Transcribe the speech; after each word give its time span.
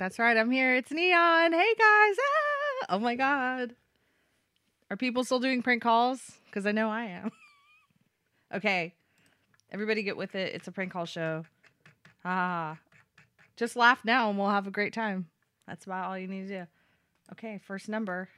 That's 0.00 0.18
right. 0.18 0.34
I'm 0.34 0.50
here. 0.50 0.76
It's 0.76 0.90
Neon. 0.90 1.52
Hey 1.52 1.74
guys. 1.74 2.16
Ah! 2.18 2.86
Oh 2.88 2.98
my 2.98 3.16
god. 3.16 3.74
Are 4.90 4.96
people 4.96 5.24
still 5.24 5.40
doing 5.40 5.60
prank 5.60 5.82
calls? 5.82 6.38
Because 6.46 6.64
I 6.64 6.72
know 6.72 6.88
I 6.88 7.04
am. 7.04 7.30
okay. 8.54 8.94
Everybody 9.70 10.02
get 10.02 10.16
with 10.16 10.34
it. 10.34 10.54
It's 10.54 10.66
a 10.66 10.72
prank 10.72 10.90
call 10.90 11.04
show. 11.04 11.44
Ah. 12.24 12.78
Just 13.56 13.76
laugh 13.76 14.02
now 14.02 14.30
and 14.30 14.38
we'll 14.38 14.48
have 14.48 14.66
a 14.66 14.70
great 14.70 14.94
time. 14.94 15.28
That's 15.68 15.84
about 15.84 16.06
all 16.06 16.16
you 16.16 16.28
need 16.28 16.48
to 16.48 16.60
do. 16.60 16.66
Okay, 17.32 17.60
first 17.66 17.86
number. 17.86 18.30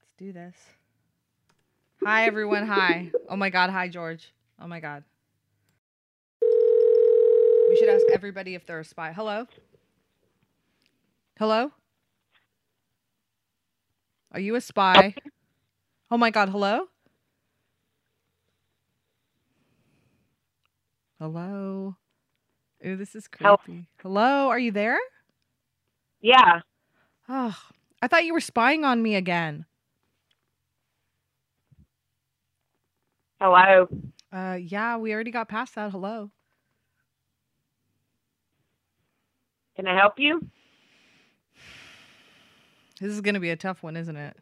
Let's 0.00 0.14
do 0.18 0.32
this. 0.32 0.56
Hi 2.02 2.26
everyone. 2.26 2.66
Hi. 2.66 3.12
Oh 3.28 3.36
my 3.36 3.50
god. 3.50 3.70
Hi 3.70 3.86
George. 3.86 4.32
Oh 4.60 4.66
my 4.66 4.80
god. 4.80 5.04
We 7.74 7.80
should 7.80 7.88
ask 7.88 8.06
everybody 8.14 8.54
if 8.54 8.64
they're 8.66 8.78
a 8.78 8.84
spy. 8.84 9.10
Hello? 9.12 9.48
Hello? 11.40 11.72
Are 14.30 14.38
you 14.38 14.54
a 14.54 14.60
spy? 14.60 15.16
Oh 16.08 16.16
my 16.16 16.30
god, 16.30 16.50
hello? 16.50 16.86
Hello? 21.18 21.96
Ooh, 22.86 22.94
this 22.94 23.16
is 23.16 23.26
creepy. 23.26 23.88
Hello, 24.00 24.48
are 24.50 24.58
you 24.60 24.70
there? 24.70 25.00
Yeah. 26.20 26.60
Oh, 27.28 27.56
I 28.00 28.06
thought 28.06 28.24
you 28.24 28.34
were 28.34 28.40
spying 28.40 28.84
on 28.84 29.02
me 29.02 29.16
again. 29.16 29.66
Hello. 33.40 33.88
Uh, 34.32 34.58
yeah, 34.62 34.96
we 34.96 35.12
already 35.12 35.32
got 35.32 35.48
past 35.48 35.74
that. 35.74 35.90
Hello. 35.90 36.30
Can 39.76 39.86
I 39.86 39.96
help 39.96 40.18
you? 40.18 40.40
This 43.00 43.10
is 43.10 43.20
going 43.20 43.34
to 43.34 43.40
be 43.40 43.50
a 43.50 43.56
tough 43.56 43.82
one, 43.82 43.96
isn't 43.96 44.16
it? 44.16 44.36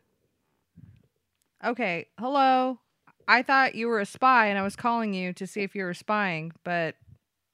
Okay, 1.65 2.07
hello. 2.19 2.79
I 3.27 3.43
thought 3.43 3.75
you 3.75 3.87
were 3.87 4.01
a 4.01 4.07
spy 4.07 4.47
and 4.47 4.59
I 4.59 4.63
was 4.63 4.77
calling 4.77 5.15
you 5.15 5.33
to 5.35 5.47
see 5.47 5.63
if 5.63 5.75
you 5.75 5.85
were 5.85 5.95
spying, 5.95 6.53
but 6.65 6.97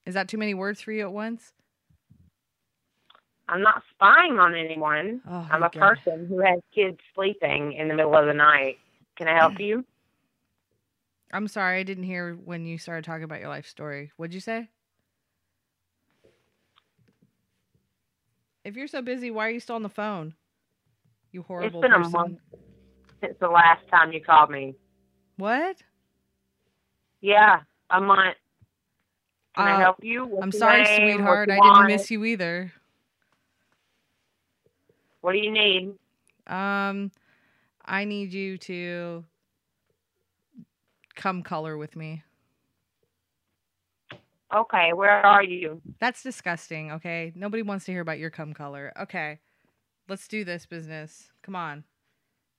is 0.07 0.15
that 0.15 0.29
too 0.29 0.39
many 0.39 0.55
words 0.55 0.81
for 0.81 0.93
you 0.93 1.03
at 1.03 1.13
once? 1.13 1.53
I'm 3.49 3.63
not 3.63 3.83
spying 3.95 4.39
on 4.39 4.55
anyone. 4.55 5.21
Oh, 5.29 5.47
I'm 5.51 5.63
a 5.63 5.71
God. 5.71 5.97
person 5.97 6.27
who 6.27 6.41
has 6.41 6.61
kids 6.75 6.99
sleeping 7.15 7.75
in 7.75 7.89
the 7.89 7.95
middle 7.95 8.17
of 8.17 8.27
the 8.27 8.35
night. 8.35 8.79
Can 9.17 9.29
I 9.29 9.37
help 9.37 9.59
you? 9.61 9.85
I'm 11.33 11.49
sorry, 11.49 11.81
I 11.81 11.83
didn't 11.83 12.05
hear 12.05 12.35
when 12.35 12.65
you 12.65 12.79
started 12.79 13.05
talking 13.05 13.25
about 13.25 13.41
your 13.41 13.49
life 13.49 13.67
story. 13.67 14.13
What'd 14.17 14.35
you 14.35 14.41
say? 14.41 14.69
If 18.69 18.77
you're 18.77 18.87
so 18.87 19.01
busy, 19.01 19.31
why 19.31 19.47
are 19.47 19.51
you 19.51 19.61
still 19.61 19.77
on 19.77 19.83
the 19.83 19.89
phone? 19.89 20.35
You 21.33 21.41
horrible 21.41 21.81
it's 21.81 21.91
been 21.91 21.95
a 21.95 22.07
month. 22.11 22.39
Since 23.23 23.39
the 23.41 23.49
last 23.49 23.81
time 23.89 24.13
you 24.13 24.23
called 24.23 24.51
me. 24.51 24.75
What? 25.39 25.79
Yeah, 27.23 27.61
a 27.89 27.99
month. 27.99 28.37
Can 29.57 29.69
I 29.69 29.77
Uh, 29.77 29.79
help 29.79 29.97
you? 30.03 30.27
What's 30.27 30.43
I'm 30.43 30.53
sorry, 30.53 30.85
name? 30.85 31.09
sweetheart. 31.13 31.49
I 31.51 31.55
didn't 31.55 31.71
want? 31.71 31.89
miss 31.89 32.11
you 32.11 32.23
either. 32.27 32.71
What 35.23 35.33
do 35.33 35.39
you 35.39 35.51
need? 35.51 35.95
Um, 36.47 37.11
I 37.87 38.05
need 38.05 38.35
you 38.35 38.59
to 38.59 39.25
come 41.17 41.43
color 41.43 41.79
with 41.79 41.97
me. 41.97 42.23
Okay, 44.55 44.93
where 44.95 45.25
are 45.25 45.43
you? 45.43 45.83
That's 46.01 46.23
disgusting, 46.23 46.93
okay? 46.93 47.33
Nobody 47.35 47.63
wants 47.63 47.85
to 47.85 47.93
hear 47.93 48.01
about 48.01 48.19
your 48.19 48.31
cum 48.31 48.55
color. 48.55 48.93
Okay. 48.99 49.41
Let's 50.09 50.27
do 50.27 50.43
this 50.45 50.65
business. 50.65 51.31
Come 51.43 51.55
on. 51.55 51.85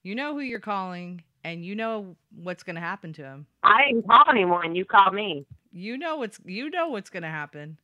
You 0.02 0.14
know 0.14 0.34
who 0.34 0.40
you're 0.40 0.60
calling 0.60 1.24
and 1.42 1.64
you 1.64 1.74
know 1.74 2.16
what's 2.34 2.62
going 2.62 2.76
to 2.76 2.80
happen 2.80 3.12
to 3.14 3.24
him. 3.24 3.46
I 3.64 3.86
didn't 3.88 4.06
call 4.06 4.24
anyone. 4.30 4.76
You 4.76 4.84
called 4.84 5.14
me. 5.14 5.46
You 5.72 5.98
know 5.98 6.16
what's 6.16 6.38
you 6.44 6.70
know 6.70 6.88
what's 6.88 7.10
going 7.10 7.22
to 7.24 7.28
happen. 7.28 7.78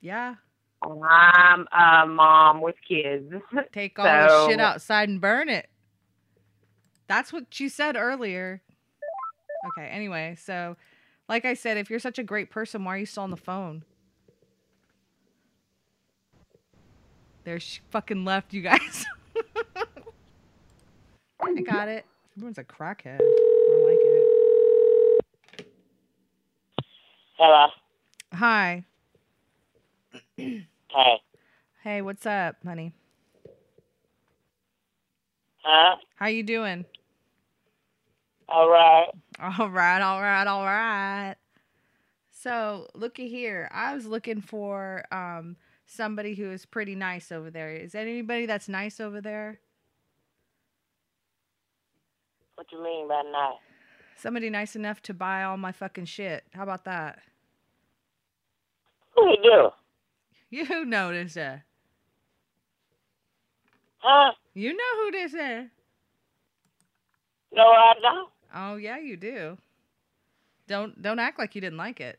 Yeah. 0.00 0.34
I'm 0.82 1.66
a 1.72 2.06
mom 2.06 2.60
with 2.60 2.76
kids. 2.86 3.32
Take 3.72 3.98
all 3.98 4.04
the 4.04 4.48
shit 4.48 4.60
outside 4.60 5.08
and 5.08 5.20
burn 5.20 5.48
it. 5.48 5.68
That's 7.08 7.32
what 7.32 7.58
you 7.58 7.68
said 7.68 7.96
earlier. 7.96 8.62
Okay, 9.68 9.88
anyway, 9.88 10.36
so 10.38 10.76
like 11.28 11.44
I 11.44 11.54
said, 11.54 11.76
if 11.76 11.90
you're 11.90 11.98
such 11.98 12.18
a 12.18 12.22
great 12.22 12.50
person, 12.50 12.84
why 12.84 12.94
are 12.94 12.98
you 12.98 13.06
still 13.06 13.22
on 13.22 13.30
the 13.30 13.36
phone? 13.36 13.84
There 17.44 17.60
she 17.60 17.80
fucking 17.90 18.24
left, 18.24 18.52
you 18.52 18.62
guys. 18.62 19.06
I 21.40 21.60
got 21.62 21.88
it. 21.88 22.04
Everyone's 22.36 22.58
a 22.58 22.64
crackhead. 22.64 23.20
I 23.20 23.82
like 23.84 23.98
it. 24.02 24.26
Hello. 27.38 27.68
Hi. 28.32 28.84
Hey. 30.88 31.16
Hey, 31.82 32.00
what's 32.00 32.24
up, 32.24 32.56
honey? 32.64 32.94
Huh? 35.62 35.96
How 36.14 36.28
you 36.28 36.42
doing? 36.42 36.86
All 38.48 38.68
right. 38.68 39.08
All 39.40 39.68
right, 39.68 40.00
all 40.00 40.22
right, 40.22 40.46
all 40.46 40.64
right. 40.64 41.34
So, 42.30 42.86
looky 42.94 43.28
here. 43.28 43.68
I 43.72 43.94
was 43.94 44.06
looking 44.06 44.40
for 44.40 45.04
um 45.10 45.56
somebody 45.84 46.34
who 46.34 46.50
is 46.50 46.64
pretty 46.66 46.94
nice 46.94 47.32
over 47.32 47.50
there. 47.50 47.70
Is 47.70 47.92
there 47.92 48.02
anybody 48.02 48.46
that's 48.46 48.68
nice 48.68 49.00
over 49.00 49.20
there? 49.20 49.60
What 52.54 52.66
you 52.72 52.82
mean 52.82 53.08
by 53.08 53.22
nice? 53.32 53.58
Somebody 54.16 54.48
nice 54.48 54.76
enough 54.76 55.02
to 55.02 55.14
buy 55.14 55.42
all 55.44 55.56
my 55.56 55.72
fucking 55.72 56.06
shit. 56.06 56.44
How 56.54 56.62
about 56.62 56.84
that? 56.84 57.18
Who 59.14 59.28
you 59.28 59.36
do? 59.42 59.70
You 60.50 60.84
notice 60.84 61.36
it. 61.36 61.60
Huh? 63.98 64.32
You 64.54 64.74
know 64.74 65.02
who 65.02 65.10
this 65.10 65.34
is. 65.34 65.70
No, 67.52 67.62
I 67.62 67.94
don't. 68.00 68.30
Oh 68.54 68.76
yeah, 68.76 68.98
you 68.98 69.16
do. 69.16 69.58
Don't 70.66 71.00
don't 71.00 71.18
act 71.18 71.38
like 71.38 71.54
you 71.54 71.60
didn't 71.60 71.78
like 71.78 72.00
it. 72.00 72.18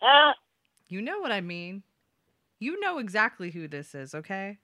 Huh? 0.00 0.32
You 0.88 1.02
know 1.02 1.18
what 1.20 1.32
I 1.32 1.40
mean. 1.40 1.82
You 2.58 2.80
know 2.80 2.98
exactly 2.98 3.50
who 3.50 3.68
this 3.68 3.94
is, 3.94 4.14
okay? 4.14 4.58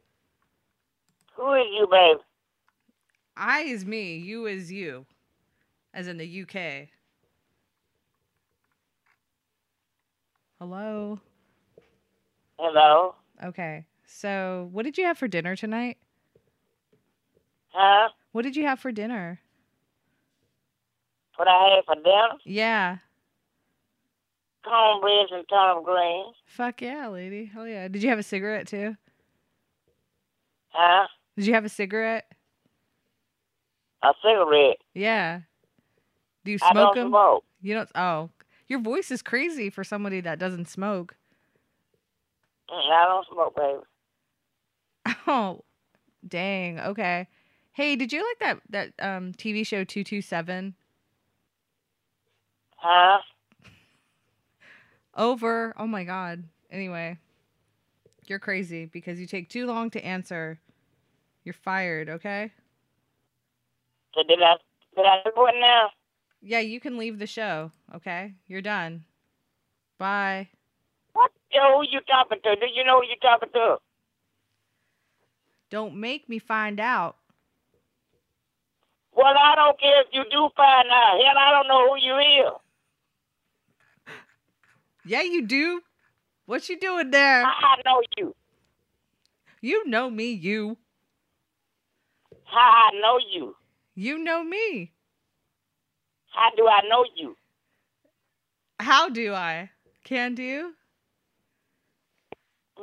Who 1.37 1.55
is 1.55 1.67
you, 1.72 1.87
babe? 1.91 2.19
I 3.37 3.61
is 3.61 3.84
me, 3.84 4.17
you 4.17 4.47
is 4.47 4.72
you. 4.72 5.06
As 5.93 6.09
in 6.09 6.19
the 6.19 6.43
UK. 6.43 6.89
Hello. 10.59 11.21
Hello? 12.59 13.15
Okay. 13.45 13.87
So, 14.06 14.69
what 14.72 14.84
did 14.84 14.99
you 14.99 15.05
have 15.05 15.19
for 15.19 15.28
dinner 15.28 15.56
tonight? 15.56 15.99
Huh? 17.69 18.09
What 18.34 18.43
did 18.43 18.56
you 18.56 18.67
have 18.67 18.81
for 18.81 18.91
dinner? 18.91 19.39
What 21.37 21.47
I 21.47 21.77
had 21.77 21.84
for 21.84 21.95
dinner? 21.95 22.31
Yeah. 22.45 22.97
Cornbread 24.65 25.27
and 25.31 25.45
turnip 25.49 25.84
greens. 25.84 26.34
Fuck 26.45 26.83
yeah, 26.83 27.06
lady. 27.06 27.45
Hell 27.45 27.69
yeah. 27.69 27.87
Did 27.87 28.03
you 28.03 28.09
have 28.09 28.19
a 28.19 28.25
cigarette 28.25 28.67
too? 28.67 28.97
Huh? 30.71 31.06
Did 31.37 31.47
you 31.47 31.55
have 31.55 31.65
a 31.65 31.69
cigarette? 31.69 32.27
A 34.03 34.12
cigarette. 34.21 34.78
Yeah. 34.95 35.43
Do 36.45 36.51
you 36.51 36.59
I 36.61 36.72
smoke 36.72 36.97
don't 36.97 37.05
them? 37.05 37.11
smoke. 37.11 37.45
You 37.62 37.75
don't. 37.75 37.91
Oh, 37.95 38.31
your 38.66 38.81
voice 38.81 39.12
is 39.12 39.22
crazy 39.22 39.71
for 39.71 39.84
somebody 39.84 40.21
that 40.22 40.41
doesn't 40.41 40.69
smoke. 40.69 41.15
I 42.69 43.04
don't 43.07 43.27
smoke, 43.33 43.54
baby. 43.54 45.16
Oh, 45.28 45.60
dang. 46.27 46.80
Okay. 46.80 47.28
Hey, 47.74 47.97
did 47.97 48.12
you 48.12 48.24
like 48.24 48.38
that 48.38 48.92
that 48.98 49.04
um 49.04 49.32
TV 49.32 49.66
show 49.66 49.82
two 49.82 50.04
two 50.04 50.22
seven? 50.22 50.74
Huh? 52.76 53.18
Over. 55.16 55.74
Oh 55.76 55.86
my 55.86 56.04
god. 56.04 56.44
Anyway, 56.71 57.18
you're 58.26 58.38
crazy 58.38 58.86
because 58.86 59.18
you 59.18 59.26
take 59.26 59.48
too 59.48 59.66
long 59.66 59.91
to 59.91 60.04
answer. 60.04 60.60
You're 61.42 61.53
fired. 61.53 62.09
Okay. 62.09 62.53
So 64.15 64.22
did 64.22 64.41
I 64.41 64.54
did 64.94 65.04
I 65.04 65.22
now? 65.60 65.91
Yeah, 66.41 66.60
you 66.60 66.78
can 66.78 66.97
leave 66.97 67.18
the 67.18 67.27
show. 67.27 67.72
Okay, 67.92 68.34
you're 68.47 68.62
done. 68.62 69.04
Bye. 69.98 70.48
What? 71.12 71.32
Yo, 71.53 71.60
who 71.77 71.86
you 71.91 72.00
talking 72.06 72.38
to? 72.44 72.54
Do 72.54 72.66
you 72.72 72.84
know 72.84 73.00
who 73.00 73.06
you 73.09 73.16
talking 73.20 73.48
to? 73.53 73.78
Don't 75.70 75.97
make 75.97 76.28
me 76.28 76.38
find 76.38 76.78
out. 76.78 77.16
Well, 79.16 79.34
I 79.39 79.55
don't 79.55 79.78
care 79.78 80.01
if 80.03 80.09
you 80.13 80.25
do 80.31 80.49
find 80.57 80.89
out. 80.91 81.21
Hell, 81.25 81.39
I 81.39 81.51
don't 81.51 81.69
know 81.69 81.89
who 81.89 81.97
you 82.01 82.19
is. 82.47 82.53
Yeah, 85.07 85.22
you 85.22 85.47
do. 85.47 85.83
What 86.47 86.69
you 86.69 86.78
doing 86.78 87.11
there? 87.11 87.45
I 87.45 87.77
know 87.84 88.03
you? 88.16 88.34
You 89.61 89.87
know 89.87 90.11
me, 90.11 90.33
you. 90.33 90.77
How 92.45 92.91
I 92.93 93.01
know 93.01 93.19
you? 93.33 93.57
You 93.95 94.19
know 94.19 94.43
me. 94.45 94.93
How 96.33 96.51
do 96.57 96.66
I 96.66 96.87
know 96.89 97.05
you? 97.16 97.37
How 98.81 99.09
do 99.09 99.33
I? 99.33 99.71
Can 100.05 100.34
do? 100.34 100.72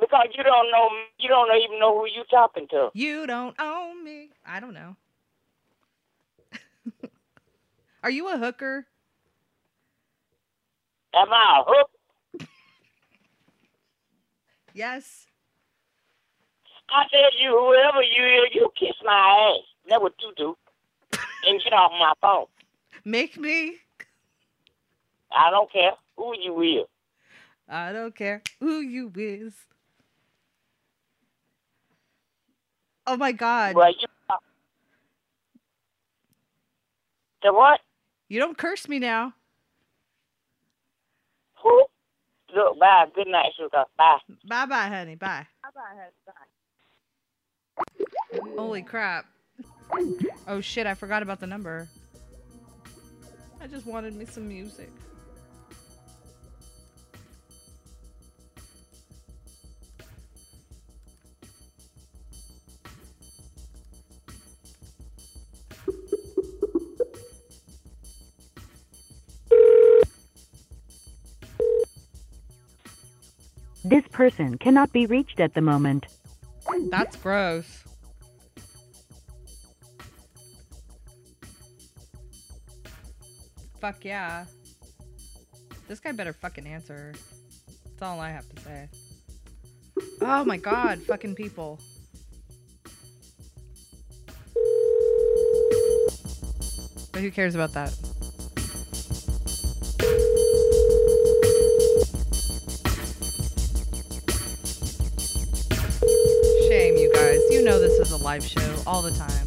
Because 0.00 0.28
you 0.34 0.42
don't 0.42 0.70
know. 0.72 0.88
You 1.18 1.28
don't 1.28 1.50
even 1.62 1.78
know 1.78 1.98
who 1.98 2.06
you 2.06 2.24
talking 2.30 2.66
to. 2.68 2.88
You 2.94 3.26
don't 3.26 3.54
own 3.60 4.02
me. 4.02 4.30
I 4.44 4.58
don't 4.58 4.74
know. 4.74 4.96
Are 8.02 8.10
you 8.10 8.28
a 8.28 8.36
hooker? 8.36 8.86
Am 11.14 11.28
I 11.30 11.60
a 11.60 11.64
hook? 11.66 11.90
Yes. 14.74 15.26
I 16.88 17.04
tell 17.10 17.38
you, 17.38 17.50
whoever 17.50 18.02
you 18.02 18.42
is, 18.42 18.54
you 18.54 18.70
kiss 18.78 18.96
my 19.04 19.52
ass. 19.52 19.64
That's 19.86 20.00
what 20.00 20.14
you 20.22 20.32
do. 20.34 20.56
and 21.46 21.62
get 21.62 21.74
off 21.74 21.92
my 21.92 22.14
phone. 22.22 22.46
Make 23.04 23.38
me. 23.38 23.76
I 25.30 25.50
don't 25.50 25.70
care 25.70 25.92
who 26.16 26.34
you 26.38 26.62
is. 26.80 26.86
I 27.68 27.92
don't 27.92 28.14
care 28.16 28.42
who 28.60 28.80
you 28.80 29.12
is. 29.14 29.52
Oh 33.06 33.18
my 33.18 33.32
god. 33.32 33.74
Well, 33.74 33.90
you. 33.90 34.06
The 37.42 37.52
what? 37.52 37.80
You 38.32 38.38
don't 38.38 38.56
curse 38.56 38.88
me 38.88 38.98
now. 38.98 39.34
Who? 41.62 41.84
Look, 42.56 42.78
bye. 42.78 43.04
Good 43.14 43.26
night, 43.26 43.52
sugar. 43.58 43.84
Bye. 43.98 44.16
Bye 44.48 44.64
bye, 44.64 44.88
honey. 44.88 45.16
Bye. 45.16 45.46
Holy 48.56 48.80
crap. 48.80 49.26
Oh 50.48 50.62
shit, 50.62 50.86
I 50.86 50.94
forgot 50.94 51.22
about 51.22 51.40
the 51.40 51.46
number. 51.46 51.90
I 53.60 53.66
just 53.66 53.84
wanted 53.84 54.14
me 54.14 54.24
some 54.24 54.48
music. 54.48 54.90
Person 74.12 74.58
cannot 74.58 74.92
be 74.92 75.06
reached 75.06 75.40
at 75.40 75.54
the 75.54 75.60
moment. 75.60 76.06
That's 76.90 77.16
gross. 77.16 77.84
Fuck 83.80 84.04
yeah. 84.04 84.44
This 85.88 85.98
guy 85.98 86.12
better 86.12 86.32
fucking 86.32 86.66
answer. 86.66 87.14
That's 87.84 88.02
all 88.02 88.20
I 88.20 88.30
have 88.30 88.48
to 88.54 88.62
say. 88.62 88.88
Oh 90.20 90.44
my 90.44 90.56
god, 90.56 91.00
fucking 91.02 91.34
people. 91.34 91.80
But 97.12 97.20
who 97.20 97.30
cares 97.30 97.54
about 97.54 97.72
that? 97.72 97.92
Live 108.32 108.44
show 108.44 108.74
all 108.86 109.02
the 109.02 109.10
time. 109.10 109.46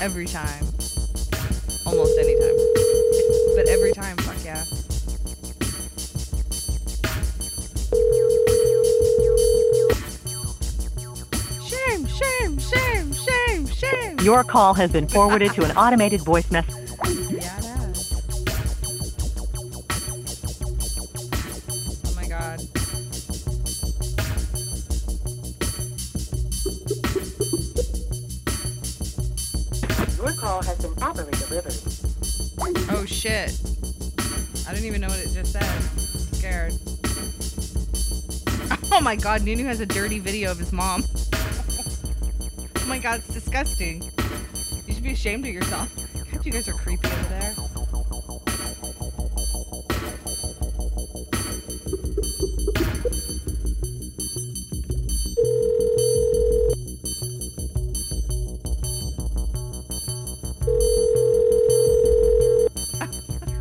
Every 0.00 0.26
time. 0.26 0.64
Almost 1.84 2.16
any 2.20 2.38
time. 2.38 2.56
But 3.56 3.66
every 3.66 3.92
time, 3.92 4.16
fuck 4.18 4.36
yeah. 4.44 4.62
Shame, 11.66 12.06
shame, 12.06 12.58
shame, 12.60 13.12
shame, 13.12 13.66
shame. 13.66 14.20
Your 14.20 14.44
call 14.44 14.74
has 14.74 14.92
been 14.92 15.08
forwarded 15.08 15.52
to 15.54 15.64
an 15.64 15.76
automated 15.76 16.20
voice 16.20 16.48
message. 16.52 16.81
Oh 38.94 39.00
my 39.00 39.16
god, 39.16 39.42
Nunu 39.42 39.64
has 39.64 39.80
a 39.80 39.86
dirty 39.86 40.18
video 40.18 40.50
of 40.50 40.58
his 40.58 40.70
mom. 40.70 41.02
oh 41.32 42.84
my 42.86 42.98
god, 42.98 43.20
it's 43.20 43.32
disgusting. 43.32 44.02
You 44.86 44.92
should 44.92 45.02
be 45.02 45.12
ashamed 45.12 45.46
of 45.46 45.54
yourself. 45.54 45.90
God, 46.30 46.44
you 46.44 46.52
guys 46.52 46.68
are 46.68 46.74
creepy 46.74 47.08
over 47.08 47.22
there. 47.30 47.52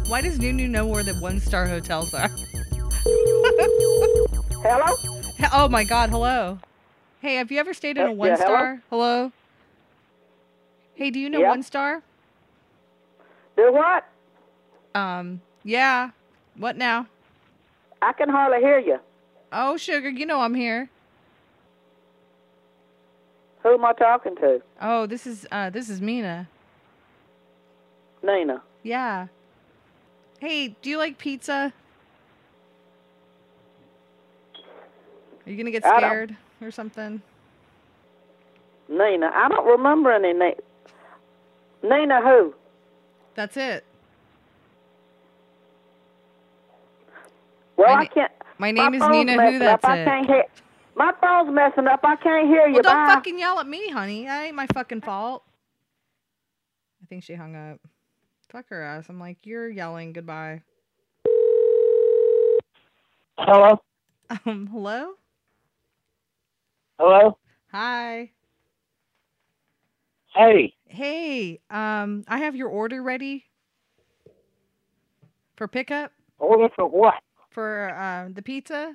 Why 0.10 0.20
does 0.20 0.40
Nunu 0.40 0.68
know 0.68 0.86
where 0.86 1.04
the 1.04 1.14
one 1.16 1.40
star 1.40 1.70
hotels 1.70 2.14
are? 2.14 2.28
Hello? 4.64 5.11
Oh 5.54 5.68
my 5.68 5.84
god, 5.84 6.10
hello. 6.10 6.60
Hey, 7.22 7.36
have 7.36 7.52
you 7.52 7.60
ever 7.60 7.74
stayed 7.74 7.98
in 7.98 8.04
Uh, 8.04 8.08
a 8.08 8.12
yeah, 8.12 8.16
one 8.16 8.38
hello? 8.38 8.56
star? 8.56 8.82
Hello? 8.90 9.32
Hey, 10.96 11.10
do 11.10 11.20
you 11.20 11.30
know 11.30 11.42
Yeah. 11.42 11.50
one 11.50 11.64
star? 11.64 12.02
Do 13.58 13.72
what? 13.72 14.06
Um, 14.94 15.42
yeah. 15.64 16.12
What 16.58 16.78
now? 16.78 17.08
I 18.02 18.14
can 18.14 18.30
hardly 18.30 18.60
hear 18.60 18.80
you. 18.80 18.98
Oh, 19.52 19.78
sugar, 19.78 20.10
you 20.10 20.26
know 20.26 20.42
I'm 20.42 20.54
here. 20.56 20.90
Who 23.64 23.74
am 23.74 23.86
I 23.86 23.94
talking 23.94 24.36
to? 24.38 24.62
Oh, 24.82 25.06
this 25.06 25.28
is 25.28 25.46
uh 25.52 25.70
this 25.70 25.90
is 25.90 26.02
Mina. 26.02 26.48
Nina. 28.24 28.62
Yeah. 28.84 29.28
Hey, 30.40 30.76
do 30.82 30.90
you 30.90 30.98
like 30.98 31.18
pizza? 31.20 31.74
Are 35.46 35.50
you 35.52 35.58
gonna 35.58 35.72
get 35.72 35.84
scared 35.84 36.36
or 36.62 36.72
something? 36.72 37.22
Nina. 38.90 39.32
I 39.34 39.48
don't 39.50 39.66
remember 39.66 40.12
any 40.12 40.34
name. 40.34 40.56
Nina 41.84 42.22
who? 42.22 42.54
That's 43.36 43.58
it. 43.58 43.86
Well, 47.78 47.96
My 47.96 48.02
I 48.02 48.06
can't. 48.06 48.32
My 48.60 48.72
my 48.72 48.90
name 48.90 48.94
is 48.94 49.02
Nina. 49.02 49.32
Who? 49.34 49.38
messing 49.38 49.60
That's 49.60 49.84
up. 49.84 49.90
I 49.90 50.04
can't 50.04 50.26
hear. 50.28 50.44
My 50.96 51.12
phone's 51.22 51.54
messing 51.56 51.88
up. 51.88 52.02
I 52.04 52.16
can't 52.18 52.48
hear 52.48 52.68
you. 52.68 52.74
Well, 52.74 52.84
don't 52.84 53.08
Bye. 53.08 53.14
fucking 53.16 53.40
yell 53.40 53.60
at 53.60 53.68
me, 53.68 53.90
honey. 53.90 54.26
That 54.26 54.46
ain't 54.46 54.56
my 54.56 54.68
fucking 54.74 55.02
fault. 55.02 55.44
I 57.02 57.06
think 57.08 57.24
she 57.24 57.34
hung 57.34 57.56
up. 57.56 57.80
Fuck 58.50 58.70
her 58.70 58.84
ass. 58.84 59.06
I'm 59.10 59.20
like, 59.20 59.38
you're 59.46 59.70
yelling. 59.70 60.14
Goodbye. 60.14 60.62
Hello? 63.40 63.82
Um, 64.46 64.68
hello? 64.72 65.14
Hello? 67.04 67.36
Hi. 67.72 68.30
Hey. 70.36 70.76
Hey, 70.86 71.60
um, 71.72 72.24
I 72.28 72.38
have 72.38 72.56
your 72.56 72.70
order 72.70 73.02
ready 73.02 73.46
for 75.56 75.68
pickup 75.68 76.12
Order 76.38 76.70
for 76.76 76.86
what? 76.86 77.16
for 77.50 77.90
uh, 77.98 78.30
the 78.32 78.44
pizza. 78.44 78.94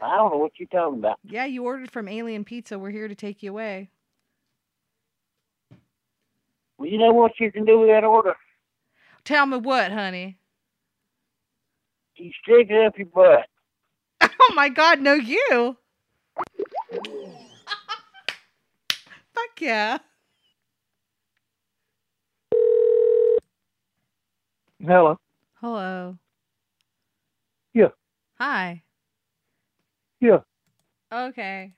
I 0.00 0.16
don't 0.16 0.32
know 0.32 0.38
what 0.38 0.52
you're 0.56 0.68
talking 0.68 1.00
about. 1.00 1.18
Yeah, 1.24 1.44
you 1.44 1.64
ordered 1.64 1.90
from 1.90 2.08
Alien 2.08 2.44
Pizza. 2.44 2.78
We're 2.78 2.88
here 2.88 3.06
to 3.06 3.14
take 3.14 3.42
you 3.42 3.50
away. 3.50 3.90
Well, 6.78 6.88
you 6.88 6.96
know 6.96 7.12
what 7.12 7.32
you 7.38 7.52
can 7.52 7.66
do 7.66 7.80
with 7.80 7.90
that 7.90 8.02
order? 8.04 8.34
Tell 9.24 9.44
me 9.44 9.58
what, 9.58 9.92
honey? 9.92 10.38
You 12.16 12.30
stick 12.42 12.68
it 12.70 12.86
up 12.86 12.96
your 12.96 13.08
butt. 13.08 13.46
Oh 14.42 14.54
my 14.54 14.68
God, 14.68 15.00
no, 15.00 15.14
you. 15.14 15.76
Fuck 19.34 19.60
yeah. 19.60 19.98
Hello? 24.84 25.16
Hello. 25.60 26.18
Yeah. 27.74 27.88
Hi. 28.38 28.84
Yeah. 30.20 30.38
Okay. 31.12 31.74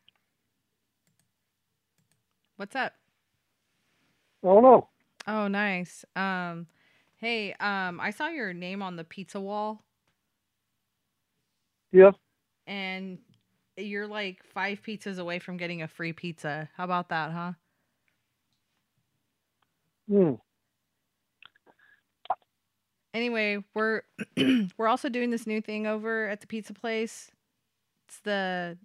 What's 2.57 2.77
up? 2.77 2.93
I 4.45 4.47
don't 4.49 4.63
know. 4.63 4.89
Oh, 5.27 5.49
nice. 5.49 6.05
Um, 6.17 6.67
hey, 7.17 7.55
um, 7.55 8.01
I 8.01 8.11
saw 8.11 8.29
your 8.29 8.53
name 8.53 8.83
on 8.83 8.97
the 8.97 9.05
pizza 9.05 9.41
wall, 9.41 9.85
Yeah. 11.93 12.13
And 12.71 13.19
you're 13.77 14.07
like 14.07 14.45
five 14.45 14.81
pizzas 14.81 15.19
away 15.19 15.41
from 15.41 15.57
getting 15.57 15.83
a 15.83 15.89
free 15.89 16.13
pizza. 16.13 16.71
How 16.77 16.85
about 16.85 17.09
that, 17.09 17.33
huh? 17.33 17.53
Hmm. 20.09 20.35
Anyway, 23.13 23.63
we're 23.75 24.03
we're 24.79 24.89
also 24.89 25.09
doing 25.09 25.31
this 25.31 25.47
new 25.47 25.61
thing 25.61 25.87
over 25.87 26.29
at 26.29 26.41
the 26.41 26.47
pizza 26.47 26.73
place. 26.73 27.31
It's 28.09 28.21
the 28.21 28.79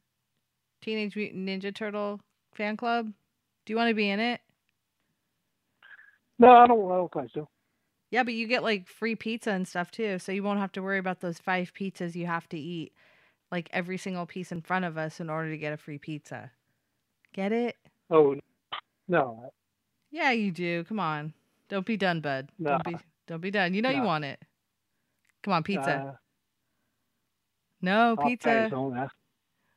Teenage 0.82 1.16
Mutant 1.16 1.48
Ninja 1.48 1.74
Turtle 1.74 2.20
fan 2.54 2.76
club. 2.76 3.14
Do 3.66 3.74
you 3.74 3.78
want 3.78 3.90
to 3.90 3.96
be 3.96 4.10
in 4.10 4.20
it? 4.20 4.42
No, 6.40 6.50
I 6.50 6.68
don't. 6.68 6.92
I 6.92 6.96
don't 6.96 7.14
think 7.14 7.30
so. 7.34 7.48
Yeah, 8.10 8.24
but 8.24 8.34
you 8.34 8.48
get 8.48 8.64
like 8.64 8.88
free 8.88 9.16
pizza 9.16 9.52
and 9.52 9.68
stuff 9.68 9.92
too, 9.92 10.18
so 10.18 10.32
you 10.32 10.42
won't 10.42 10.60
have 10.60 10.72
to 10.74 10.82
worry 10.82 10.98
about 10.98 11.22
those 11.22 11.38
five 11.38 11.72
pizzas 11.74 12.16
you 12.16 12.26
have 12.26 12.50
to 12.50 12.58
eat, 12.58 12.94
like 13.56 13.70
every 13.72 13.98
single 13.98 14.26
piece 14.26 14.52
in 14.52 14.62
front 14.62 14.84
of 14.84 14.98
us 14.98 15.22
in 15.22 15.30
order 15.30 15.50
to 15.50 15.58
get 15.58 15.72
a 15.72 15.78
free 15.78 15.98
pizza. 15.98 16.52
Get 17.34 17.54
it? 17.54 17.78
Oh, 18.12 18.36
no. 19.08 19.50
Yeah, 20.12 20.32
you 20.32 20.52
do. 20.52 20.84
Come 20.84 21.00
on, 21.00 21.34
don't 21.70 21.86
be 21.86 21.96
done, 21.96 22.20
bud. 22.20 22.50
Don't 22.62 22.84
be 22.84 22.98
don't 23.28 23.42
be 23.42 23.52
done. 23.52 23.74
You 23.74 23.82
know 23.82 23.92
you 23.92 24.04
want 24.04 24.26
it. 24.26 24.42
Come 25.44 25.54
on, 25.54 25.64
pizza. 25.64 25.92
Uh, 25.92 26.12
no 27.82 28.18
pizza. 28.18 28.70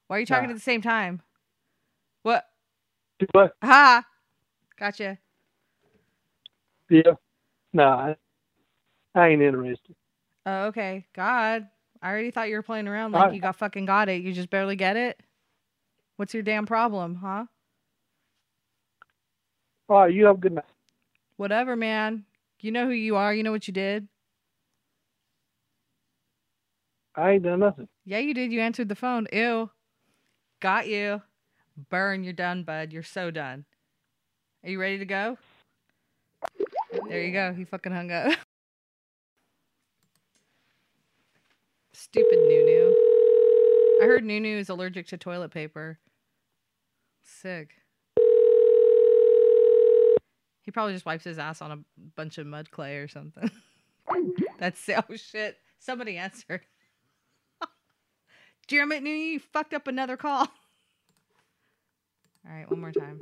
Why 0.08 0.16
are 0.16 0.20
you 0.20 0.26
talking 0.26 0.50
at 0.50 0.54
the 0.56 0.60
same 0.60 0.82
time? 0.82 1.22
What? 2.24 2.44
What? 3.32 3.52
Ha! 3.62 4.04
Gotcha. 4.78 5.18
Yeah. 6.90 7.14
No, 7.72 7.84
I, 7.84 8.16
I 9.14 9.28
ain't 9.28 9.42
interested. 9.42 9.94
Oh, 10.46 10.66
okay. 10.66 11.06
God, 11.14 11.68
I 12.02 12.10
already 12.10 12.30
thought 12.30 12.48
you 12.48 12.56
were 12.56 12.62
playing 12.62 12.88
around 12.88 13.12
like 13.12 13.34
you 13.34 13.40
got 13.40 13.56
fucking 13.56 13.86
got 13.86 14.08
it. 14.08 14.22
You 14.22 14.32
just 14.32 14.50
barely 14.50 14.76
get 14.76 14.96
it. 14.96 15.20
What's 16.16 16.34
your 16.34 16.42
damn 16.42 16.66
problem, 16.66 17.16
huh? 17.16 17.44
All 19.88 20.00
right. 20.00 20.12
You 20.12 20.26
have 20.26 20.36
a 20.36 20.40
good 20.40 20.52
night. 20.52 20.64
Whatever, 21.36 21.76
man. 21.76 22.24
You 22.60 22.72
know 22.72 22.86
who 22.86 22.92
you 22.92 23.16
are. 23.16 23.32
You 23.34 23.42
know 23.42 23.52
what 23.52 23.68
you 23.68 23.72
did. 23.74 24.08
I 27.14 27.32
ain't 27.32 27.42
done 27.42 27.60
nothing. 27.60 27.88
Yeah, 28.04 28.18
you 28.18 28.34
did. 28.34 28.52
You 28.52 28.60
answered 28.60 28.88
the 28.88 28.94
phone. 28.94 29.26
Ew. 29.32 29.70
Got 30.60 30.88
you. 30.88 31.22
Burn. 31.90 32.22
You're 32.24 32.32
done, 32.32 32.64
bud. 32.64 32.92
You're 32.92 33.02
so 33.02 33.30
done. 33.30 33.64
Are 34.64 34.70
you 34.70 34.80
ready 34.80 34.98
to 34.98 35.04
go? 35.04 35.38
There 37.08 37.22
you 37.22 37.32
go. 37.32 37.52
He 37.52 37.64
fucking 37.64 37.92
hung 37.92 38.10
up. 38.10 38.32
Stupid 41.92 42.38
Nunu. 42.38 42.94
I 44.00 44.04
heard 44.18 44.26
Nunu 44.26 44.58
is 44.58 44.68
allergic 44.68 45.06
to 45.08 45.16
toilet 45.16 45.52
paper. 45.52 46.00
Sick. 47.22 47.70
He 50.62 50.72
probably 50.72 50.92
just 50.92 51.06
wipes 51.06 51.22
his 51.24 51.38
ass 51.38 51.62
on 51.62 51.70
a 51.70 51.78
bunch 52.16 52.36
of 52.38 52.46
mud 52.46 52.70
clay 52.72 52.96
or 52.96 53.06
something. 53.06 53.48
That's 54.58 54.88
oh 54.88 55.14
shit. 55.14 55.56
Somebody 55.78 56.16
answered. 56.16 56.62
Jeremy 58.66 58.96
it, 58.96 59.02
Nunu, 59.04 59.16
you 59.16 59.38
fucked 59.38 59.72
up 59.72 59.86
another 59.86 60.16
call. 60.16 60.40
All 60.40 60.48
right, 62.48 62.68
one 62.68 62.80
more 62.80 62.92
time. 62.92 63.20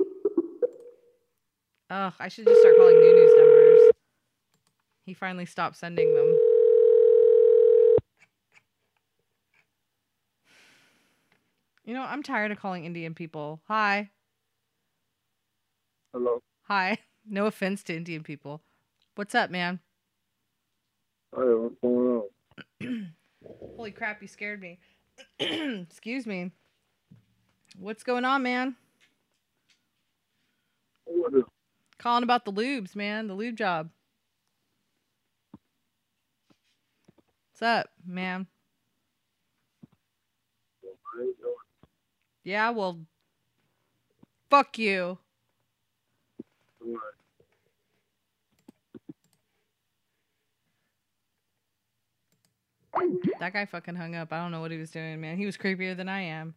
Ugh, 1.89 2.13
I 2.19 2.27
should 2.27 2.47
just 2.47 2.59
start 2.59 2.75
calling 2.75 2.99
Nunu's 2.99 3.33
numbers. 3.37 3.91
He 5.05 5.13
finally 5.13 5.45
stopped 5.45 5.77
sending 5.77 6.13
them. 6.15 6.36
You 11.87 11.93
know, 11.93 12.03
I'm 12.03 12.21
tired 12.21 12.51
of 12.51 12.59
calling 12.59 12.83
Indian 12.83 13.13
people. 13.13 13.61
Hi. 13.69 14.09
Hello. 16.13 16.43
Hi. 16.63 16.99
No 17.29 17.45
offense 17.45 17.83
to 17.83 17.93
Indian 17.93 18.23
people. 18.23 18.61
What's 19.15 19.35
up, 19.35 19.51
man? 19.51 19.81
Hey, 21.35 21.41
what's 21.41 21.75
going 21.81 22.23
on? 22.81 23.13
Holy 23.75 23.91
crap, 23.91 24.21
you 24.21 24.29
scared 24.29 24.61
me. 24.61 24.79
Excuse 25.39 26.25
me. 26.25 26.51
What's 27.77 28.03
going 28.03 28.23
on, 28.23 28.43
man? 28.43 28.77
What 31.03 31.33
is 31.33 31.43
Calling 31.99 32.23
about 32.23 32.45
the 32.45 32.53
lubes, 32.53 32.95
man. 32.95 33.27
The 33.27 33.33
lube 33.33 33.57
job. 33.57 33.89
What's 37.51 37.61
up, 37.61 37.89
man? 38.05 38.47
Yeah, 42.47 42.69
well, 42.69 42.97
fuck 44.49 44.77
you. 44.77 45.17
That 53.41 53.51
guy 53.51 53.65
fucking 53.65 53.95
hung 53.95 54.15
up. 54.15 54.31
I 54.31 54.41
don't 54.41 54.51
know 54.51 54.61
what 54.61 54.71
he 54.71 54.77
was 54.77 54.91
doing, 54.91 55.19
man. 55.19 55.35
He 55.35 55.45
was 55.45 55.57
creepier 55.57 55.97
than 55.97 56.07
I 56.07 56.21
am. 56.21 56.55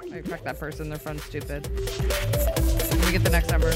Wait, 0.00 0.26
fuck 0.26 0.42
that 0.44 0.58
person. 0.58 0.88
Their 0.88 0.98
phone's 0.98 1.22
stupid. 1.24 1.68
Let 1.76 3.06
me 3.06 3.12
get 3.12 3.22
the 3.22 3.30
next 3.30 3.50
number. 3.50 3.70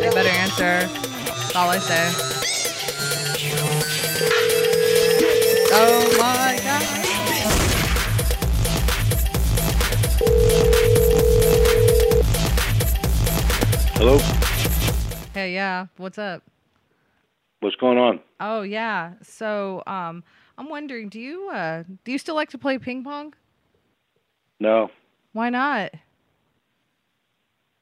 They 0.00 0.10
better 0.10 0.28
answer. 0.28 0.86
That's 1.24 1.56
all 1.56 1.70
I 1.70 1.78
say. 1.78 2.12
Oh 5.70 6.16
my 6.18 6.47
Hello? 13.98 14.16
Hey, 15.34 15.54
yeah. 15.54 15.86
What's 15.96 16.18
up? 16.18 16.44
What's 17.58 17.74
going 17.74 17.98
on? 17.98 18.20
Oh 18.38 18.62
yeah. 18.62 19.14
So 19.22 19.82
um 19.88 20.22
I'm 20.56 20.68
wondering, 20.68 21.08
do 21.08 21.18
you 21.18 21.50
uh 21.50 21.82
do 22.04 22.12
you 22.12 22.18
still 22.18 22.36
like 22.36 22.50
to 22.50 22.58
play 22.58 22.78
ping 22.78 23.02
pong? 23.02 23.34
No, 24.60 24.90
Why 25.32 25.50
not? 25.50 25.90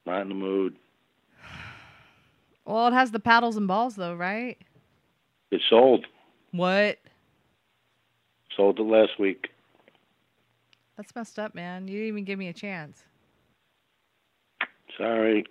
not 0.07 0.21
in 0.21 0.29
the 0.29 0.33
mood. 0.33 0.77
Well, 2.65 2.87
it 2.87 2.93
has 2.93 3.11
the 3.11 3.19
paddles 3.19 3.55
and 3.55 3.67
balls 3.67 3.95
though, 3.95 4.15
right? 4.15 4.57
It 5.51 5.61
sold. 5.69 6.07
What? 6.51 6.97
Sold 8.55 8.79
it 8.79 8.83
last 8.83 9.19
week. 9.19 9.49
That's 10.95 11.13
messed 11.15 11.37
up, 11.37 11.53
man. 11.53 11.87
You 11.87 11.93
didn't 11.99 12.07
even 12.07 12.23
give 12.23 12.39
me 12.39 12.47
a 12.47 12.53
chance. 12.53 13.03
Sorry. 14.97 15.45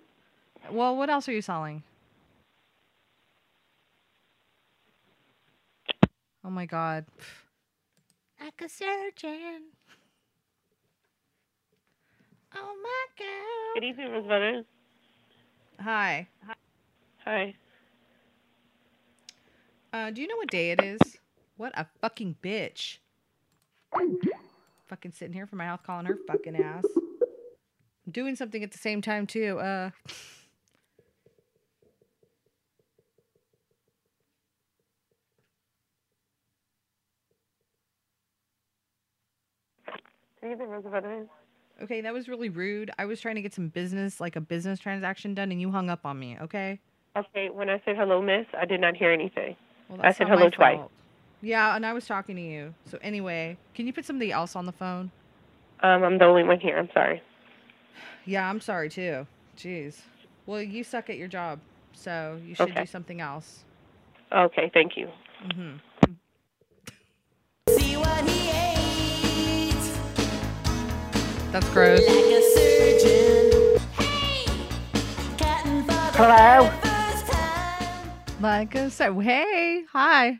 Well, 0.71 0.95
what 0.95 1.09
else 1.09 1.27
are 1.29 1.33
you 1.33 1.41
selling? 1.41 1.83
Oh 6.43 6.49
my 6.49 6.65
god. 6.65 7.05
Like 8.39 8.61
a 8.63 8.69
surgeon. 8.69 9.63
Oh 12.55 12.75
my 12.81 13.05
god. 13.19 13.81
Good 13.81 13.87
evening, 13.87 14.13
Miss 14.13 14.25
Butters. 14.25 14.65
Hi. 15.79 16.27
Hi. 17.25 17.53
Uh, 19.93 20.11
do 20.11 20.21
you 20.21 20.27
know 20.27 20.37
what 20.37 20.49
day 20.49 20.71
it 20.71 20.81
is? 20.81 20.99
What 21.57 21.73
a 21.75 21.85
fucking 22.01 22.37
bitch. 22.41 22.97
Fucking 24.87 25.11
sitting 25.11 25.33
here 25.33 25.47
for 25.47 25.55
my 25.55 25.65
house 25.65 25.79
calling 25.85 26.05
her 26.05 26.17
fucking 26.27 26.55
ass. 26.55 26.85
I'm 28.05 28.11
doing 28.11 28.35
something 28.35 28.63
at 28.63 28.71
the 28.71 28.77
same 28.77 29.01
time 29.01 29.27
too. 29.27 29.59
Uh 29.59 29.89
Good 40.41 40.51
evening, 40.51 40.71
Miss 40.71 40.83
Butters. 40.83 41.27
okay, 41.83 42.01
that 42.01 42.13
was 42.13 42.27
really 42.27 42.49
rude. 42.49 42.91
I 42.97 43.05
was 43.05 43.19
trying 43.19 43.35
to 43.35 43.41
get 43.41 43.53
some 43.53 43.69
business, 43.69 44.19
like 44.19 44.35
a 44.35 44.41
business 44.41 44.79
transaction 44.79 45.33
done 45.33 45.51
and 45.51 45.59
you 45.59 45.71
hung 45.71 45.89
up 45.89 46.05
on 46.05 46.19
me, 46.19 46.37
okay? 46.41 46.79
Okay, 47.17 47.49
when 47.49 47.69
I 47.69 47.81
said 47.85 47.95
hello, 47.97 48.21
Miss, 48.21 48.45
I 48.59 48.65
did 48.65 48.79
not 48.81 48.95
hear 48.95 49.11
anything. 49.11 49.55
Well, 49.89 49.99
I 50.03 50.11
said 50.11 50.27
hello 50.27 50.49
twice. 50.49 50.77
fault. 50.77 50.91
Yeah, 51.41 51.75
and 51.75 51.85
I 51.85 51.93
was 51.93 52.05
talking 52.05 52.35
to 52.35 52.41
you. 52.41 52.73
So 52.89 52.97
anyway, 53.01 53.57
can 53.73 53.87
you 53.87 53.93
put 53.93 54.05
somebody 54.05 54.31
else 54.31 54.55
on 54.55 54.65
the 54.65 54.71
phone? 54.71 55.11
Um, 55.81 56.03
I'm 56.03 56.17
the 56.17 56.25
only 56.25 56.43
one 56.43 56.59
here. 56.59 56.77
I'm 56.77 56.89
sorry. 56.93 57.21
Yeah, 58.25 58.47
I'm 58.49 58.59
sorry 58.59 58.89
too. 58.89 59.25
Jeez. 59.57 60.01
Well, 60.45 60.61
you 60.61 60.83
suck 60.83 61.09
at 61.09 61.17
your 61.17 61.27
job, 61.27 61.59
so 61.93 62.39
you 62.45 62.53
should 62.55 62.69
Okay. 62.69 62.81
do 62.81 62.85
something 62.85 63.21
else. 63.21 63.63
Okay, 64.31 64.69
thank 64.73 64.97
you. 64.97 65.09
hmm 65.53 65.77
That's 71.51 71.69
gross. 71.69 72.01
Hello? 76.19 76.69
Like 78.39 78.75
I 78.75 78.89
said, 78.89 79.13
hey, 79.21 79.83
hi. 79.91 80.39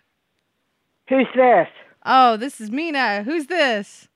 Who's 1.10 1.28
this? 1.36 1.68
Oh, 2.06 2.38
this 2.38 2.60
is 2.60 2.70
Mina. 2.72 3.24
Who's 3.24 3.48
this? 3.48 4.08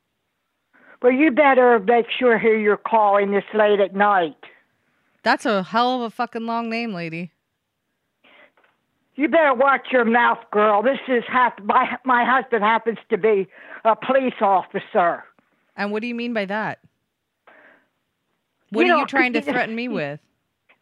Well, 1.01 1.11
you 1.11 1.31
better 1.31 1.79
make 1.79 2.05
sure 2.17 2.37
who 2.37 2.49
you're 2.49 2.77
calling 2.77 3.31
this 3.31 3.43
late 3.53 3.79
at 3.79 3.95
night. 3.95 4.35
That's 5.23 5.45
a 5.45 5.63
hell 5.63 5.95
of 5.95 6.01
a 6.01 6.09
fucking 6.09 6.45
long 6.45 6.69
name, 6.69 6.93
lady. 6.93 7.31
You 9.15 9.27
better 9.27 9.53
watch 9.53 9.87
your 9.91 10.05
mouth, 10.05 10.39
girl. 10.51 10.81
This 10.81 10.99
is 11.07 11.23
hap- 11.27 11.63
my 11.63 11.97
my 12.05 12.23
husband 12.25 12.63
happens 12.63 12.97
to 13.09 13.17
be 13.17 13.47
a 13.83 13.95
police 13.95 14.33
officer. 14.41 15.23
And 15.75 15.91
what 15.91 16.01
do 16.01 16.07
you 16.07 16.15
mean 16.15 16.33
by 16.33 16.45
that? 16.45 16.79
What 18.69 18.85
You 18.85 18.93
are 18.93 18.99
you 18.99 19.05
trying 19.05 19.33
to 19.33 19.41
threaten 19.41 19.75
me 19.75 19.87
with? 19.87 20.19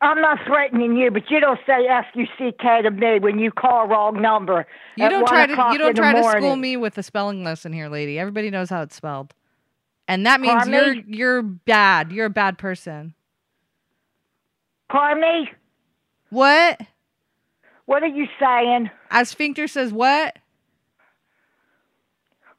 I'm 0.02 0.22
not 0.22 0.40
threatening 0.48 0.96
you, 0.96 1.12
but 1.12 1.30
you 1.30 1.42
don't 1.42 1.60
say 1.66 1.88
F 1.88 2.06
U 2.14 2.26
C 2.38 2.52
K 2.58 2.82
to 2.84 2.92
me 2.92 3.20
when 3.20 3.38
you 3.38 3.52
call 3.52 3.88
wrong 3.88 4.22
number. 4.22 4.66
You 4.96 5.10
don't 5.10 5.28
try 5.28 5.46
to 5.46 5.52
you 5.74 5.78
don't 5.78 5.96
try 5.96 6.14
to 6.14 6.24
school 6.24 6.56
me 6.56 6.78
with 6.78 6.98
a 6.98 7.04
spelling 7.04 7.44
lesson 7.44 7.74
here, 7.74 7.90
lady. 7.90 8.18
Everybody 8.18 8.50
knows 8.50 8.70
how 8.70 8.82
it's 8.82 8.96
spelled. 8.96 9.34
And 10.08 10.26
that 10.26 10.40
means 10.40 10.64
Pardon 10.64 10.74
you're 10.74 10.94
you're 11.08 11.42
bad. 11.42 12.12
You're 12.12 12.28
a 12.28 12.30
bad 12.30 12.58
person. 12.58 13.14
Me? 14.94 15.50
What? 16.30 16.80
What 17.86 18.04
are 18.04 18.08
you 18.08 18.28
saying? 18.40 18.90
As 19.12 19.30
Sphincter 19.30 19.68
says 19.68 19.92
what? 19.92 20.38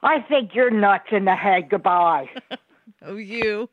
I 0.02 0.20
think 0.22 0.54
you're 0.54 0.70
nuts 0.70 1.08
in 1.12 1.24
the 1.26 1.34
head. 1.34 1.68
Goodbye. 1.70 2.28
Oh 3.02 3.16
you. 3.16 3.66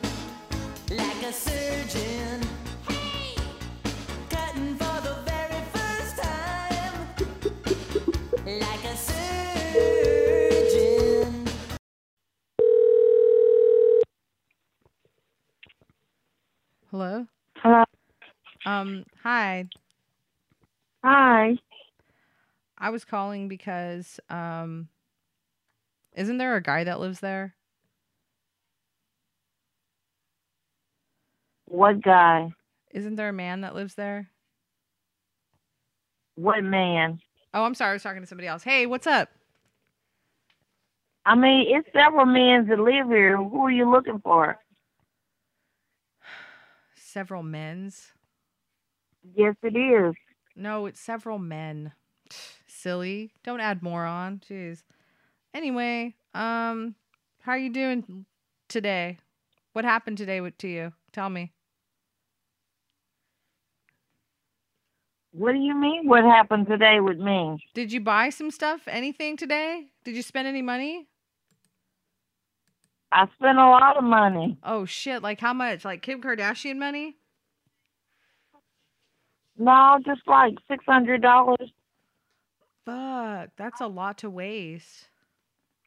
Like 0.00 1.22
a 1.24 1.32
surgeon, 1.32 2.40
hey, 2.88 3.34
cutting 4.30 4.76
for 4.76 5.00
the 5.00 5.16
very 5.26 5.62
first 5.72 6.16
time. 6.22 7.08
Like 8.46 8.84
a 8.84 8.96
surgeon. 9.74 10.14
Hello? 16.90 17.26
Hello. 17.56 17.84
Um, 18.64 19.04
hi. 19.24 19.68
Hi. 21.02 21.58
I 22.82 22.90
was 22.90 23.04
calling 23.04 23.46
because 23.46 24.18
um 24.28 24.88
isn't 26.14 26.36
there 26.38 26.56
a 26.56 26.62
guy 26.62 26.84
that 26.84 27.00
lives 27.00 27.20
there? 27.20 27.54
What 31.66 32.02
guy? 32.02 32.52
Isn't 32.90 33.14
there 33.14 33.30
a 33.30 33.32
man 33.32 33.62
that 33.62 33.74
lives 33.76 33.94
there? 33.94 34.28
What 36.34 36.62
man? 36.64 37.20
Oh, 37.54 37.64
I'm 37.64 37.74
sorry. 37.74 37.90
I 37.90 37.92
was 37.94 38.02
talking 38.02 38.20
to 38.20 38.26
somebody 38.26 38.48
else. 38.48 38.64
Hey, 38.64 38.84
what's 38.84 39.06
up? 39.06 39.30
I 41.24 41.36
mean, 41.36 41.66
it's 41.68 41.88
several 41.94 42.26
men 42.26 42.66
that 42.68 42.80
live 42.80 43.06
here. 43.06 43.36
Who 43.36 43.66
are 43.66 43.70
you 43.70 43.90
looking 43.90 44.20
for? 44.22 44.58
Several 46.96 47.42
men's. 47.44 48.12
Yes, 49.34 49.54
it 49.62 49.76
is. 49.76 50.14
No, 50.56 50.86
it's 50.86 51.00
several 51.00 51.38
men. 51.38 51.92
Silly. 52.82 53.30
Don't 53.44 53.60
add 53.60 53.80
more 53.80 54.04
on. 54.04 54.40
Jeez. 54.48 54.82
Anyway, 55.54 56.14
um, 56.34 56.96
how 57.40 57.52
are 57.52 57.58
you 57.58 57.70
doing 57.70 58.26
today? 58.68 59.18
What 59.72 59.84
happened 59.84 60.18
today 60.18 60.40
with 60.40 60.58
to 60.58 60.68
you? 60.68 60.92
Tell 61.12 61.30
me. 61.30 61.52
What 65.30 65.52
do 65.52 65.58
you 65.58 65.74
mean? 65.76 66.08
What 66.08 66.24
happened 66.24 66.66
today 66.66 66.98
with 67.00 67.18
me? 67.18 67.64
Did 67.72 67.92
you 67.92 68.00
buy 68.00 68.30
some 68.30 68.50
stuff? 68.50 68.82
Anything 68.86 69.36
today? 69.36 69.86
Did 70.04 70.16
you 70.16 70.22
spend 70.22 70.48
any 70.48 70.60
money? 70.60 71.06
I 73.12 73.26
spent 73.36 73.58
a 73.58 73.68
lot 73.68 73.96
of 73.96 74.04
money. 74.04 74.58
Oh 74.64 74.86
shit! 74.86 75.22
Like 75.22 75.40
how 75.40 75.52
much? 75.52 75.84
Like 75.84 76.02
Kim 76.02 76.20
Kardashian 76.20 76.78
money? 76.78 77.16
No, 79.58 79.98
just 80.04 80.22
like 80.26 80.54
six 80.68 80.84
hundred 80.86 81.22
dollars. 81.22 81.70
Fuck, 82.84 83.50
that's 83.56 83.80
a 83.80 83.86
lot 83.86 84.18
to 84.18 84.30
waste. 84.30 85.08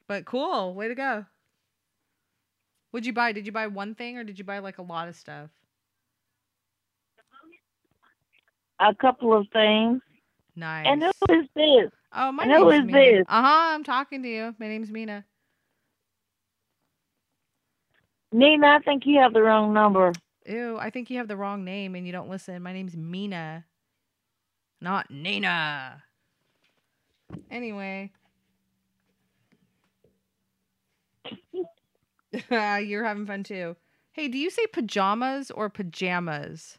But 0.08 0.24
cool, 0.24 0.74
way 0.74 0.88
to 0.88 0.94
go. 0.94 1.26
What'd 2.90 3.06
you 3.06 3.12
buy? 3.12 3.32
Did 3.32 3.46
you 3.46 3.52
buy 3.52 3.66
one 3.66 3.94
thing 3.94 4.16
or 4.18 4.24
did 4.24 4.38
you 4.38 4.44
buy 4.44 4.58
like 4.58 4.78
a 4.78 4.82
lot 4.82 5.08
of 5.08 5.16
stuff? 5.16 5.50
A 8.80 8.94
couple 8.94 9.32
of 9.36 9.46
things. 9.52 10.00
Nice. 10.56 10.86
And 10.86 11.02
who 11.02 11.10
is 11.40 11.46
this? 11.54 11.90
Oh, 12.14 12.32
my 12.32 12.44
and 12.44 12.52
who 12.52 12.70
name's 12.70 12.72
is 12.72 12.84
Mina. 12.84 13.18
this? 13.18 13.26
Uh 13.28 13.42
huh. 13.42 13.74
I'm 13.74 13.84
talking 13.84 14.22
to 14.22 14.28
you. 14.28 14.54
My 14.58 14.68
name's 14.68 14.90
Mina. 14.90 15.24
Nina, 18.32 18.66
I 18.66 18.78
think 18.80 19.04
you 19.06 19.20
have 19.20 19.32
the 19.32 19.42
wrong 19.42 19.72
number. 19.72 20.12
Ew, 20.46 20.78
I 20.78 20.90
think 20.90 21.10
you 21.10 21.18
have 21.18 21.28
the 21.28 21.36
wrong 21.36 21.64
name 21.64 21.94
and 21.94 22.06
you 22.06 22.12
don't 22.12 22.28
listen. 22.30 22.62
My 22.62 22.72
name's 22.72 22.96
Mina, 22.96 23.64
not 24.80 25.10
Nina. 25.10 26.04
Anyway. 27.50 28.12
You're 32.50 33.04
having 33.04 33.26
fun 33.26 33.42
too. 33.44 33.76
Hey, 34.12 34.28
do 34.28 34.38
you 34.38 34.50
say 34.50 34.66
pajamas 34.66 35.50
or 35.50 35.68
pajamas? 35.68 36.78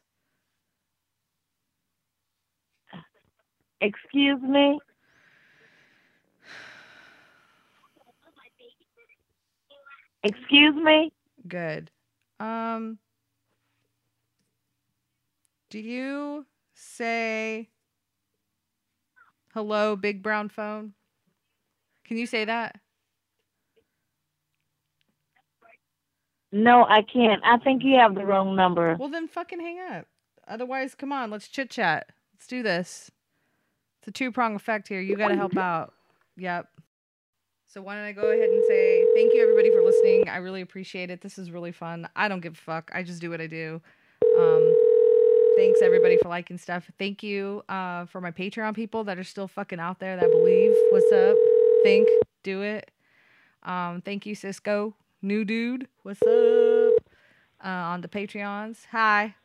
Excuse 3.81 4.41
me? 4.41 4.79
Excuse 10.23 10.75
me? 10.75 11.11
Good. 11.47 11.91
Um 12.39 12.99
Do 15.71 15.79
you 15.79 16.45
say 16.73 17.69
hello 19.57 19.95
big 19.95 20.21
brown 20.21 20.49
phone? 20.49 20.93
Can 22.05 22.17
you 22.17 22.27
say 22.27 22.45
that? 22.45 22.79
No, 26.51 26.85
I 26.87 27.01
can't. 27.01 27.41
I 27.43 27.57
think 27.57 27.83
you 27.83 27.95
have 27.95 28.13
the 28.13 28.23
wrong 28.23 28.55
number. 28.55 28.95
Well 28.99 29.09
then 29.09 29.27
fucking 29.27 29.59
hang 29.59 29.79
up. 29.79 30.05
Otherwise, 30.47 30.93
come 30.93 31.11
on, 31.11 31.31
let's 31.31 31.47
chit 31.47 31.71
chat. 31.71 32.11
Let's 32.35 32.45
do 32.45 32.61
this. 32.61 33.09
It's 34.01 34.09
a 34.09 34.11
two 34.11 34.31
prong 34.31 34.55
effect 34.55 34.87
here. 34.87 35.01
You 35.01 35.17
gotta 35.17 35.35
help 35.35 35.57
out. 35.57 35.91
Yep. 36.37 36.67
So 37.65 37.81
why 37.81 37.95
don't 37.95 38.05
I 38.05 38.11
go 38.11 38.29
ahead 38.29 38.47
and 38.47 38.63
say 38.67 39.05
thank 39.15 39.33
you 39.33 39.41
everybody 39.41 39.71
for 39.71 39.81
listening. 39.81 40.29
I 40.29 40.37
really 40.37 40.61
appreciate 40.61 41.09
it. 41.09 41.21
This 41.21 41.39
is 41.39 41.49
really 41.49 41.71
fun. 41.71 42.07
I 42.15 42.27
don't 42.27 42.41
give 42.41 42.53
a 42.53 42.57
fuck. 42.57 42.91
I 42.93 43.01
just 43.01 43.21
do 43.21 43.31
what 43.31 43.41
I 43.41 43.47
do. 43.47 43.81
Um 44.39 44.76
thanks 45.57 45.81
everybody 45.81 46.17
for 46.21 46.29
liking 46.29 46.57
stuff. 46.57 46.89
Thank 46.99 47.23
you 47.23 47.63
uh 47.67 48.05
for 48.05 48.21
my 48.21 48.31
Patreon 48.31 48.75
people 48.75 49.03
that 49.05 49.17
are 49.17 49.23
still 49.23 49.47
fucking 49.47 49.79
out 49.79 49.99
there 49.99 50.15
that 50.15 50.31
believe. 50.31 50.71
What's 50.91 51.11
up? 51.11 51.35
Think, 51.83 52.07
do 52.43 52.61
it. 52.61 52.91
Um 53.63 54.01
thank 54.01 54.25
you 54.27 54.35
Cisco, 54.35 54.93
new 55.21 55.43
dude. 55.43 55.87
What's 56.03 56.21
up? 56.21 57.03
Uh 57.63 57.67
on 57.91 58.01
the 58.01 58.07
Patreons. 58.07 58.85
Hi. 58.91 59.35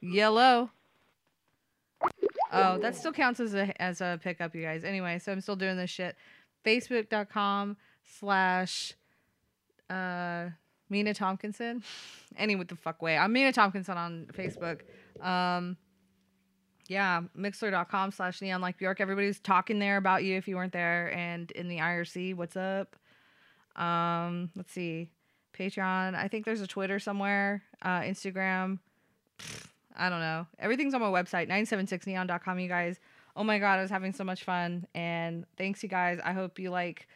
Yellow. 0.00 0.70
Oh, 2.52 2.78
that 2.78 2.96
still 2.96 3.12
counts 3.12 3.40
as 3.40 3.54
a 3.54 3.80
as 3.82 4.00
a 4.02 4.20
pickup, 4.22 4.54
you 4.54 4.62
guys. 4.62 4.84
Anyway, 4.84 5.18
so 5.18 5.32
I'm 5.32 5.40
still 5.40 5.56
doing 5.56 5.78
this 5.78 5.90
shit. 5.90 6.16
Facebook.com 6.66 7.78
slash 8.04 8.92
uh 9.88 10.50
Mina 10.90 11.14
Tompkinson. 11.14 11.82
Any 12.36 12.56
with 12.56 12.68
the 12.68 12.76
fuck 12.76 13.02
way. 13.02 13.16
I'm 13.16 13.32
Mina 13.32 13.52
Tompkinson 13.52 13.96
on 13.96 14.26
Facebook. 14.32 14.80
Um 15.20 15.76
yeah, 16.88 17.20
mixer.com 17.34 18.12
slash 18.12 18.40
neon 18.40 18.62
like 18.62 18.78
Bjork. 18.78 19.00
Everybody's 19.00 19.40
talking 19.40 19.78
there 19.78 19.98
about 19.98 20.24
you 20.24 20.36
if 20.36 20.48
you 20.48 20.56
weren't 20.56 20.72
there 20.72 21.14
and 21.14 21.50
in 21.50 21.68
the 21.68 21.78
IRC. 21.78 22.34
What's 22.34 22.56
up? 22.56 22.96
Um, 23.76 24.50
let's 24.56 24.72
see. 24.72 25.10
Patreon. 25.52 26.14
I 26.14 26.28
think 26.28 26.46
there's 26.46 26.62
a 26.62 26.66
Twitter 26.66 26.98
somewhere. 26.98 27.62
Uh 27.82 28.00
Instagram. 28.00 28.78
I 29.98 30.08
don't 30.08 30.20
know. 30.20 30.46
Everything's 30.58 30.94
on 30.94 31.00
my 31.00 31.08
website, 31.08 31.48
976neon.com, 31.48 32.58
you 32.60 32.68
guys. 32.68 33.00
Oh 33.36 33.44
my 33.44 33.58
God, 33.58 33.78
I 33.78 33.82
was 33.82 33.90
having 33.90 34.12
so 34.12 34.24
much 34.24 34.44
fun. 34.44 34.86
And 34.94 35.44
thanks, 35.56 35.82
you 35.82 35.88
guys. 35.88 36.20
I 36.24 36.32
hope 36.32 36.58
you 36.58 36.70
like 36.70 37.08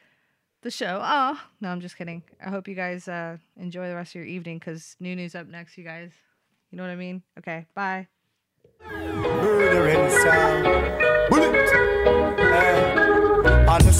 the 0.62 0.70
show. 0.70 1.00
Oh, 1.02 1.40
no, 1.60 1.68
I'm 1.68 1.80
just 1.80 1.96
kidding. 1.98 2.22
I 2.44 2.48
hope 2.48 2.66
you 2.66 2.74
guys 2.74 3.08
uh, 3.08 3.36
enjoy 3.56 3.88
the 3.88 3.94
rest 3.94 4.12
of 4.12 4.16
your 4.16 4.24
evening 4.24 4.58
because 4.58 4.96
new 5.00 5.14
news 5.14 5.34
up 5.34 5.46
next, 5.48 5.76
you 5.76 5.84
guys. 5.84 6.12
You 6.70 6.78
know 6.78 6.84
what 6.84 6.90
I 6.90 6.96
mean? 6.96 7.22
Okay, 7.38 7.66
bye. 7.74 8.08
sound. 8.80 10.64
Bullet! 11.28 11.54
Eh. 11.54 13.02
On 13.68 13.80
the 13.80 13.92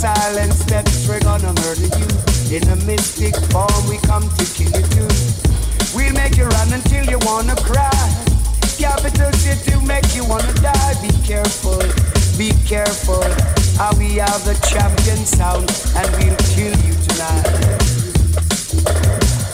gonna 1.25 1.53
murder 1.61 1.89
you. 1.99 2.57
In 2.57 2.69
a 2.69 2.77
mystic 2.87 3.35
form, 3.51 3.89
we 3.89 3.99
come 3.99 4.29
to 4.37 4.45
kill 4.45 4.71
you 4.71 4.87
too. 4.89 5.09
We'll 5.95 6.13
make 6.15 6.37
you 6.37 6.45
run 6.45 6.73
until 6.73 7.05
you 7.07 7.19
wanna 7.23 7.57
cry. 7.57 7.91
Capital 8.79 9.31
to 9.31 9.81
make 9.87 10.15
you 10.15 10.25
wanna 10.25 10.53
die. 10.55 10.95
Be 11.03 11.11
careful, 11.27 11.79
be 12.39 12.53
careful. 12.67 13.62
How 13.77 13.91
we 13.99 14.21
are 14.21 14.39
the 14.41 14.55
champion 14.69 15.25
sound, 15.27 15.69
and 15.97 16.09
we'll 16.17 16.37
kill 16.55 16.77
you 16.87 16.95
tonight. 17.09 17.47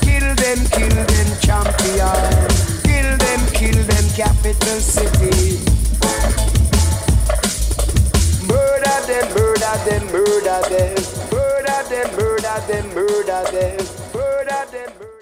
Kill 0.02 0.35
them, 0.35 0.61
kill 0.74 0.98
them, 1.07 1.28
champion. 1.40 2.28
Kill 2.85 3.11
them, 3.16 3.40
kill 3.54 3.81
them, 3.85 4.04
capital 4.14 4.81
city. 4.81 5.59
Murder 8.46 8.98
them, 9.07 9.26
murder 9.35 9.76
them, 9.87 10.04
murder 10.12 10.61
them. 10.68 10.94
Murder 11.33 11.81
them, 11.88 12.09
murder 12.16 12.59
them, 12.66 12.94
murder 12.94 13.44
them. 13.52 13.87
Murder 14.14 14.66
them, 14.72 14.92
murder 14.98 15.17